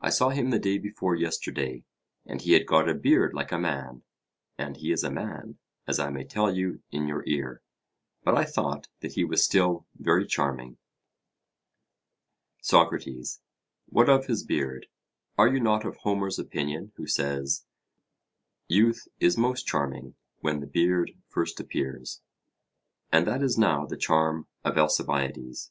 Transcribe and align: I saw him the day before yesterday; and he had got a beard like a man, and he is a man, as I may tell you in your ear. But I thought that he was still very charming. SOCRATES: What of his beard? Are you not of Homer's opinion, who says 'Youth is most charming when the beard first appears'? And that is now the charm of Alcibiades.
I 0.00 0.10
saw 0.10 0.30
him 0.30 0.50
the 0.50 0.58
day 0.58 0.76
before 0.78 1.14
yesterday; 1.14 1.84
and 2.26 2.40
he 2.40 2.54
had 2.54 2.66
got 2.66 2.88
a 2.88 2.94
beard 2.94 3.32
like 3.32 3.52
a 3.52 3.58
man, 3.60 4.02
and 4.58 4.76
he 4.76 4.90
is 4.90 5.04
a 5.04 5.08
man, 5.08 5.58
as 5.86 6.00
I 6.00 6.10
may 6.10 6.24
tell 6.24 6.52
you 6.52 6.82
in 6.90 7.06
your 7.06 7.22
ear. 7.28 7.62
But 8.24 8.36
I 8.36 8.44
thought 8.44 8.88
that 9.02 9.12
he 9.12 9.22
was 9.22 9.44
still 9.44 9.86
very 9.94 10.26
charming. 10.26 10.78
SOCRATES: 12.60 13.40
What 13.86 14.08
of 14.10 14.26
his 14.26 14.42
beard? 14.42 14.88
Are 15.38 15.46
you 15.46 15.60
not 15.60 15.84
of 15.86 15.98
Homer's 15.98 16.40
opinion, 16.40 16.90
who 16.96 17.06
says 17.06 17.64
'Youth 18.66 19.06
is 19.20 19.38
most 19.38 19.64
charming 19.64 20.16
when 20.40 20.58
the 20.58 20.66
beard 20.66 21.12
first 21.28 21.60
appears'? 21.60 22.20
And 23.12 23.28
that 23.28 23.44
is 23.44 23.56
now 23.56 23.86
the 23.86 23.96
charm 23.96 24.48
of 24.64 24.76
Alcibiades. 24.76 25.70